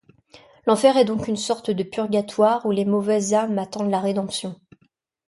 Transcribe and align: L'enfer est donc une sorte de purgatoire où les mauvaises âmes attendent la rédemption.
L'enfer 0.65 0.97
est 0.97 1.05
donc 1.05 1.27
une 1.27 1.35
sorte 1.37 1.69
de 1.69 1.83
purgatoire 1.83 2.65
où 2.65 2.71
les 2.71 2.85
mauvaises 2.85 3.35
âmes 3.35 3.59
attendent 3.59 3.91
la 3.91 3.99
rédemption. 3.99 4.59